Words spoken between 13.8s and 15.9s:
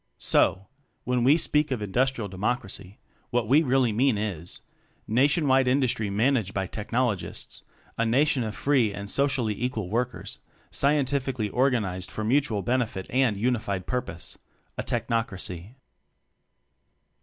purpose a Technocracy.